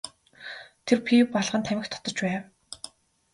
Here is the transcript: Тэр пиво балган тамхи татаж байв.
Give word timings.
Тэр 0.91 0.99
пиво 1.09 1.27
балган 1.35 1.67
тамхи 1.67 1.93
татаж 1.97 2.17
байв. 2.25 2.41